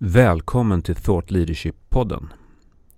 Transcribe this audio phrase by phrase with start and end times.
[0.00, 2.28] Välkommen till Thought Leadership-podden.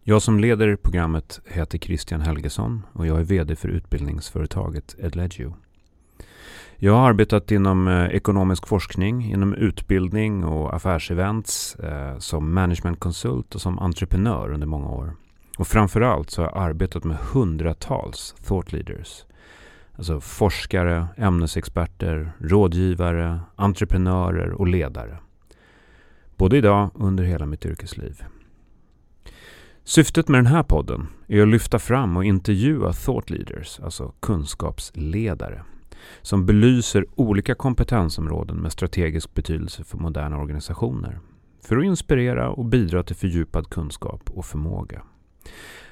[0.03, 5.55] Jag som leder programmet heter Christian Helgesson och jag är VD för utbildningsföretaget Edlegio.
[6.77, 13.61] Jag har arbetat inom eh, ekonomisk forskning, inom utbildning och affärsevents eh, som managementkonsult och
[13.61, 15.13] som entreprenör under många år.
[15.59, 19.25] Och framförallt så har jag arbetat med hundratals thought leaders.
[19.97, 25.19] Alltså forskare, ämnesexperter, rådgivare, entreprenörer och ledare.
[26.41, 28.25] Både idag och under hela mitt yrkesliv.
[29.85, 35.63] Syftet med den här podden är att lyfta fram och intervjua thought leaders, alltså kunskapsledare,
[36.23, 41.21] som belyser olika kompetensområden med strategisk betydelse för moderna organisationer,
[41.63, 45.03] för att inspirera och bidra till fördjupad kunskap och förmåga.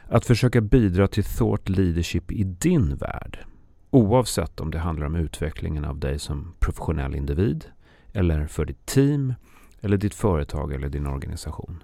[0.09, 3.39] Att försöka bidra till thought leadership i din värld,
[3.91, 7.65] oavsett om det handlar om utvecklingen av dig som professionell individ,
[8.13, 9.35] eller för ditt team,
[9.81, 11.83] eller ditt företag eller din organisation.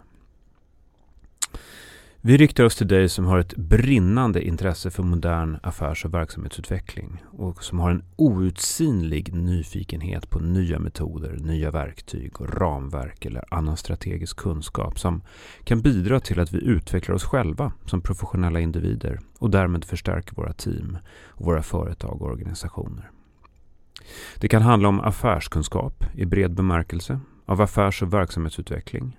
[2.26, 7.24] Vi riktar oss till dig som har ett brinnande intresse för modern affärs och verksamhetsutveckling
[7.30, 13.76] och som har en outsinlig nyfikenhet på nya metoder, nya verktyg och ramverk eller annan
[13.76, 15.22] strategisk kunskap som
[15.64, 20.52] kan bidra till att vi utvecklar oss själva som professionella individer och därmed förstärker våra
[20.52, 23.10] team, och våra företag och organisationer.
[24.38, 29.18] Det kan handla om affärskunskap i bred bemärkelse, av affärs och verksamhetsutveckling,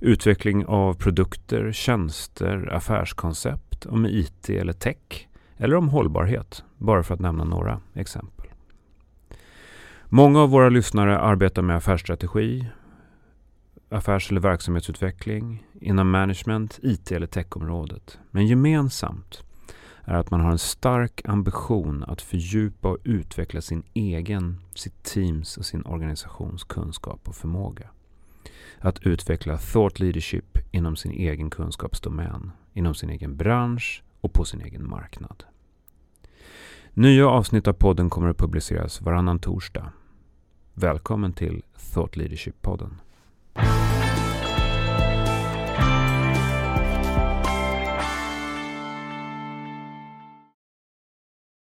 [0.00, 7.20] utveckling av produkter, tjänster, affärskoncept, om IT eller tech eller om hållbarhet, bara för att
[7.20, 8.46] nämna några exempel.
[10.08, 12.66] Många av våra lyssnare arbetar med affärsstrategi,
[13.88, 18.18] affärs eller verksamhetsutveckling, inom management, IT eller techområdet.
[18.30, 19.42] Men gemensamt
[20.04, 25.56] är att man har en stark ambition att fördjupa och utveckla sin egen, sitt teams
[25.56, 27.88] och sin organisations kunskap och förmåga
[28.78, 34.60] att utveckla thought leadership inom sin egen kunskapsdomän, inom sin egen bransch och på sin
[34.60, 35.44] egen marknad.
[36.94, 39.92] Nya avsnitt av podden kommer att publiceras varannan torsdag.
[40.74, 41.62] Välkommen till
[41.94, 42.90] Thought Leadership-podden.